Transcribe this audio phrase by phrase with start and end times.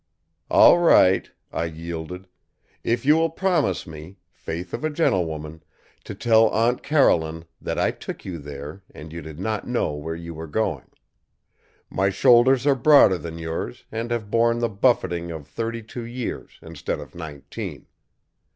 [0.49, 2.25] "All right," I yielded.
[2.83, 5.61] "If you will promise me, faith of a gentlewoman,
[6.05, 10.15] to tell Aunt Caroline that I took you there and you did not know where
[10.15, 10.89] you were going.
[11.87, 16.57] My shoulders are broader than yours and have borne the buffeting of thirty two years
[16.63, 17.85] instead of nineteen.